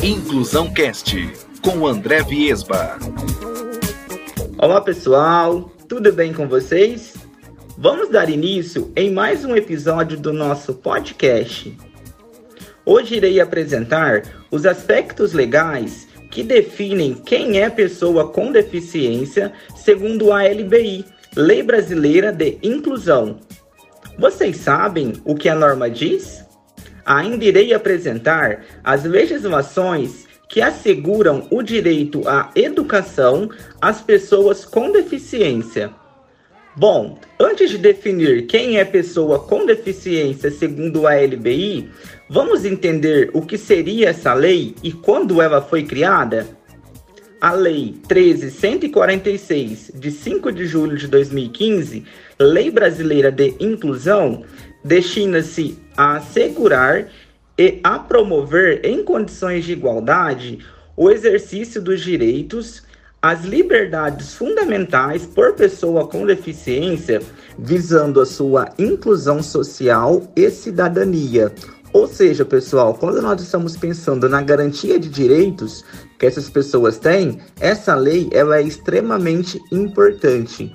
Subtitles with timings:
[0.00, 1.16] Inclusão Cast
[1.60, 2.96] com André Viesba.
[4.56, 7.14] Olá pessoal, tudo bem com vocês?
[7.76, 11.76] Vamos dar início em mais um episódio do nosso podcast.
[12.86, 14.22] Hoje irei apresentar
[14.52, 21.04] os aspectos legais que definem quem é pessoa com deficiência segundo a LBI,
[21.34, 23.40] Lei Brasileira de Inclusão.
[24.16, 26.48] Vocês sabem o que a norma diz?
[27.10, 33.50] Ainda irei apresentar as legislações que asseguram o direito à educação
[33.82, 35.90] às pessoas com deficiência.
[36.76, 41.90] Bom, antes de definir quem é pessoa com deficiência segundo a LBI,
[42.28, 46.46] vamos entender o que seria essa lei e quando ela foi criada?
[47.40, 52.04] A Lei 13146, de 5 de julho de 2015,
[52.38, 54.44] Lei Brasileira de Inclusão,
[54.84, 57.08] destina-se a assegurar
[57.58, 60.60] e a promover em condições de igualdade
[60.96, 62.82] o exercício dos direitos,
[63.20, 67.20] as liberdades fundamentais por pessoa com deficiência,
[67.58, 71.52] visando a sua inclusão social e cidadania.
[71.92, 75.84] Ou seja, pessoal, quando nós estamos pensando na garantia de direitos
[76.18, 80.72] que essas pessoas têm, essa lei ela é extremamente importante.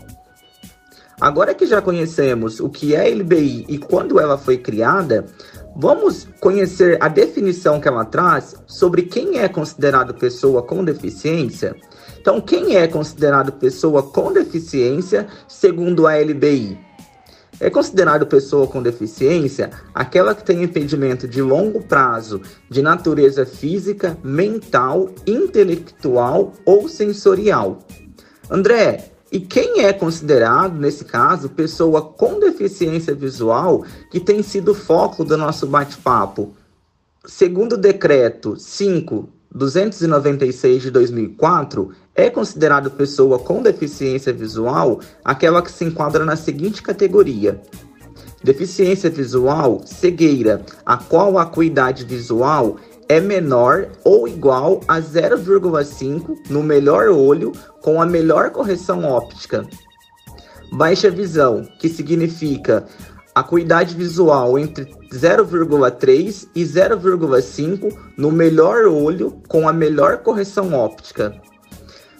[1.19, 5.25] Agora que já conhecemos o que é LBI e quando ela foi criada,
[5.77, 11.75] Vamos conhecer a definição que ela traz sobre quem é considerado pessoa com deficiência?
[12.17, 16.79] Então, quem é considerado pessoa com deficiência segundo a LBI?
[17.59, 24.17] É considerado pessoa com deficiência aquela que tem impedimento de longo prazo de natureza física,
[24.23, 27.79] mental, intelectual ou sensorial.
[28.49, 35.25] André, e quem é considerado, nesse caso, pessoa com deficiência visual que tem sido foco
[35.25, 36.53] do nosso bate-papo?
[37.25, 45.83] Segundo o decreto 5296 de 2004, é considerado pessoa com deficiência visual aquela que se
[45.83, 47.59] enquadra na seguinte categoria:
[48.43, 56.63] deficiência visual, cegueira, a qual a acuidade visual é menor ou igual a 0,5 no
[56.63, 57.51] melhor olho
[57.81, 59.65] com a melhor correção óptica.
[60.71, 62.85] Baixa visão, que significa
[63.33, 71.35] acuidade visual entre 0,3 e 0,5 no melhor olho com a melhor correção óptica.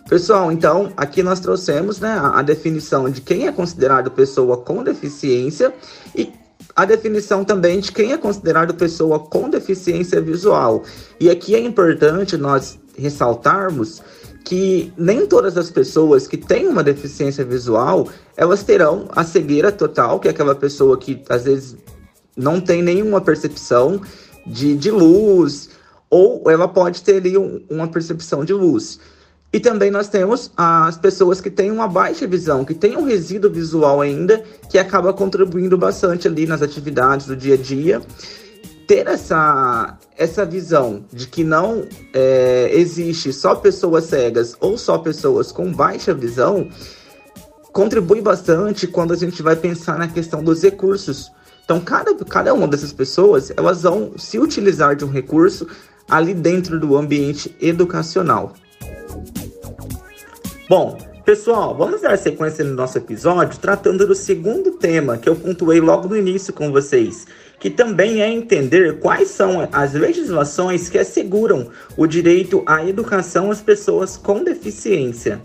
[0.08, 5.74] Pessoal, então aqui nós trouxemos né, a definição de quem é considerado pessoa com deficiência
[6.16, 6.32] e
[6.76, 10.84] a definição também de quem é considerado pessoa com deficiência visual.
[11.20, 14.02] E aqui é importante nós ressaltarmos
[14.44, 20.20] que nem todas as pessoas que têm uma deficiência visual, elas terão a cegueira total,
[20.20, 21.78] que é aquela pessoa que às vezes
[22.36, 24.02] não tem nenhuma percepção
[24.46, 25.70] de, de luz,
[26.10, 29.00] ou ela pode ter ali um, uma percepção de luz.
[29.56, 33.50] E também nós temos as pessoas que têm uma baixa visão, que têm um resíduo
[33.50, 38.02] visual ainda, que acaba contribuindo bastante ali nas atividades do dia a dia.
[38.86, 45.54] Ter essa, essa visão de que não é, existe só pessoas cegas ou só pessoas
[45.54, 46.68] com baixa visão
[47.72, 51.32] contribui bastante quando a gente vai pensar na questão dos recursos.
[51.64, 55.66] Então, cada, cada uma dessas pessoas, elas vão se utilizar de um recurso
[56.10, 58.54] ali dentro do ambiente educacional.
[60.68, 65.80] Bom, pessoal, vamos dar sequência no nosso episódio tratando do segundo tema que eu pontuei
[65.80, 67.28] logo no início com vocês,
[67.60, 73.62] que também é entender quais são as legislações que asseguram o direito à educação às
[73.62, 75.40] pessoas com deficiência.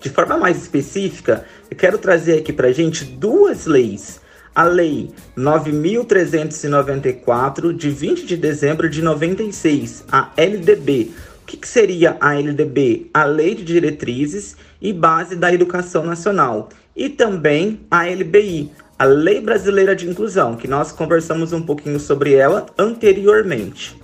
[0.00, 4.20] De forma mais específica, eu quero trazer aqui para gente duas leis.
[4.52, 11.12] A Lei 9.394, de 20 de dezembro de 96, a LDB,
[11.46, 13.08] o que, que seria a LDB?
[13.14, 16.70] A Lei de Diretrizes e Base da Educação Nacional.
[16.96, 22.34] E também a LBI, a Lei Brasileira de Inclusão, que nós conversamos um pouquinho sobre
[22.34, 23.96] ela anteriormente.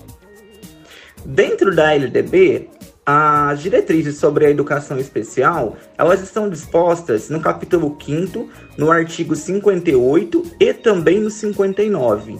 [1.25, 2.69] Dentro da LDB,
[3.05, 8.49] as diretrizes sobre a educação especial, elas estão dispostas no capítulo 5
[8.79, 12.37] no artigo 58 e também no 59.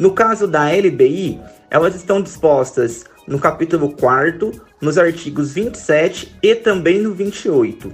[0.00, 1.40] No caso da LBI,
[1.70, 7.92] elas estão dispostas no capítulo 4 nos artigos 27 e também no 28.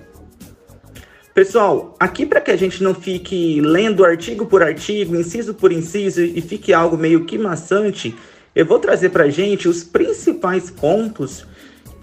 [1.35, 6.21] Pessoal, aqui para que a gente não fique lendo artigo por artigo, inciso por inciso
[6.21, 8.15] e fique algo meio que maçante,
[8.55, 11.47] eu vou trazer para a gente os principais pontos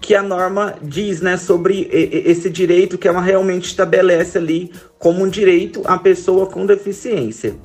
[0.00, 5.28] que a norma diz né, sobre esse direito que ela realmente estabelece ali como um
[5.28, 7.56] direito à pessoa com deficiência.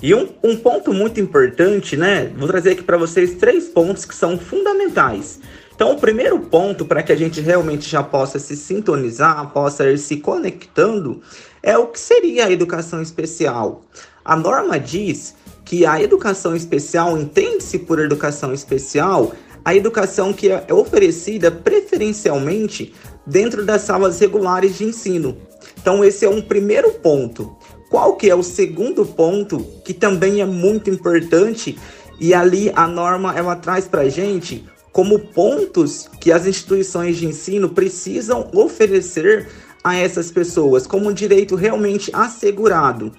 [0.00, 2.32] E um, um ponto muito importante, né?
[2.36, 5.40] Vou trazer aqui para vocês três pontos que são fundamentais.
[5.74, 9.98] Então, o primeiro ponto para que a gente realmente já possa se sintonizar, possa ir
[9.98, 11.20] se conectando,
[11.62, 13.84] é o que seria a educação especial.
[14.24, 15.34] A norma diz
[15.64, 19.32] que a educação especial, entende-se por educação especial,
[19.64, 22.94] a educação que é oferecida preferencialmente
[23.26, 25.36] dentro das salas regulares de ensino.
[25.80, 27.56] Então, esse é um primeiro ponto.
[27.88, 31.78] Qual que é o segundo ponto que também é muito importante
[32.20, 37.68] e ali a norma ela traz para gente como pontos que as instituições de ensino
[37.68, 39.48] precisam oferecer
[39.82, 43.12] a essas pessoas como um direito realmente assegurado.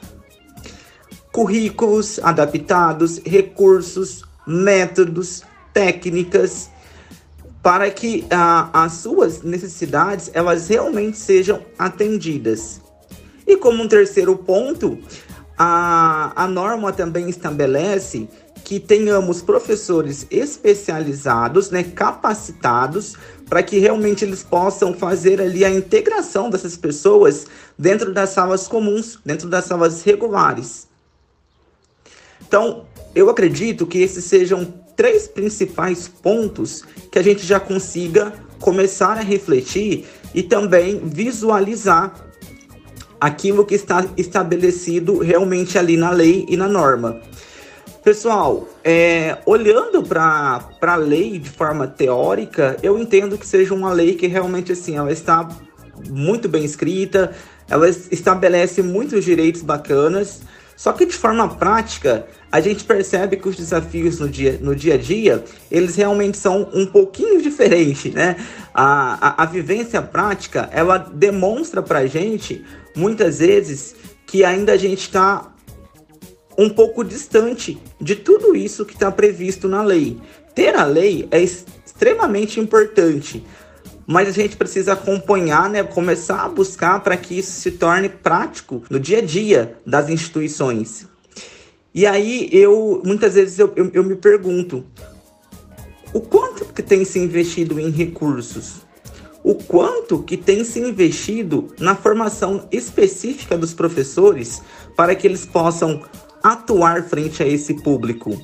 [1.32, 5.44] Currículos adaptados, recursos, métodos,
[5.74, 6.70] técnicas
[7.62, 12.82] para que ah, as suas necessidades elas realmente sejam atendidas.
[13.50, 15.00] E como um terceiro ponto,
[15.58, 18.30] a, a norma também estabelece
[18.64, 23.16] que tenhamos professores especializados, né, capacitados,
[23.50, 29.18] para que realmente eles possam fazer ali a integração dessas pessoas dentro das salas comuns,
[29.26, 30.88] dentro das salas regulares.
[32.48, 32.86] Então,
[33.16, 39.22] eu acredito que esses sejam três principais pontos que a gente já consiga começar a
[39.22, 40.06] refletir
[40.36, 42.29] e também visualizar
[43.20, 47.20] aquilo que está estabelecido realmente ali na lei e na norma.
[48.04, 54.16] Pessoal, é, olhando para a lei de forma teórica, eu entendo que seja uma lei
[54.16, 55.48] que realmente assim, ela está
[56.10, 57.32] muito bem escrita,
[57.70, 60.42] ela estabelece muitos direitos bacanas,
[60.80, 64.94] só que de forma prática, a gente percebe que os desafios no dia, no dia
[64.94, 68.38] a dia, eles realmente são um pouquinho diferentes, né?
[68.74, 72.64] A, a, a vivência prática, ela demonstra pra gente,
[72.96, 73.94] muitas vezes,
[74.26, 75.54] que ainda a gente está
[76.58, 80.18] um pouco distante de tudo isso que está previsto na lei.
[80.56, 83.46] Ter a lei é extremamente importante,
[84.12, 88.82] mas a gente precisa acompanhar, né, começar a buscar para que isso se torne prático
[88.90, 91.06] no dia a dia das instituições.
[91.94, 94.84] E aí eu muitas vezes eu, eu, eu me pergunto
[96.12, 98.78] o quanto que tem se investido em recursos,
[99.44, 104.64] o quanto que tem se investido na formação específica dos professores
[104.96, 106.02] para que eles possam
[106.42, 108.36] atuar frente a esse público.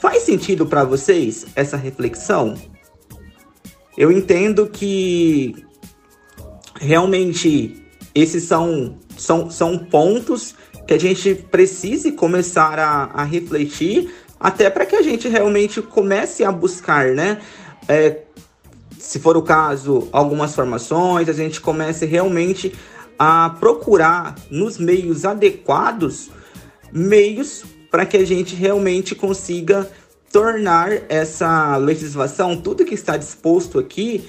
[0.00, 2.56] Faz sentido para vocês essa reflexão?
[3.96, 5.64] Eu entendo que
[6.80, 7.82] realmente
[8.14, 10.54] esses são, são, são pontos
[10.86, 16.44] que a gente precise começar a, a refletir, até para que a gente realmente comece
[16.44, 17.40] a buscar, né?
[17.88, 18.22] É,
[18.98, 22.72] se for o caso, algumas formações, a gente comece realmente
[23.18, 26.30] a procurar nos meios adequados
[26.92, 29.90] meios para que a gente realmente consiga
[30.32, 34.24] tornar essa legislação, tudo que está disposto aqui,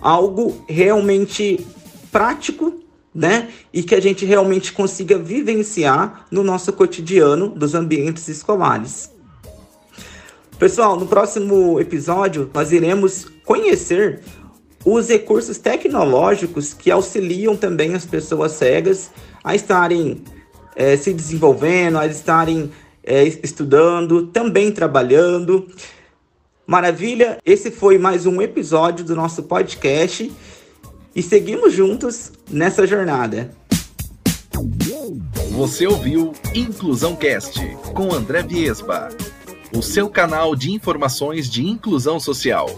[0.00, 1.66] algo realmente
[2.10, 2.80] prático,
[3.14, 3.48] né?
[3.72, 9.10] E que a gente realmente consiga vivenciar no nosso cotidiano dos ambientes escolares.
[10.58, 14.20] Pessoal, no próximo episódio nós iremos conhecer
[14.84, 19.10] os recursos tecnológicos que auxiliam também as pessoas cegas
[19.42, 20.22] a estarem
[20.74, 22.70] é, se desenvolvendo, a estarem
[23.08, 25.66] é, estudando, também trabalhando.
[26.66, 27.38] Maravilha!
[27.44, 30.30] Esse foi mais um episódio do nosso podcast
[31.16, 33.50] e seguimos juntos nessa jornada.
[35.52, 37.58] Você ouviu Inclusão Cast
[37.94, 39.08] com André Viesba,
[39.74, 42.68] o seu canal de informações de inclusão social.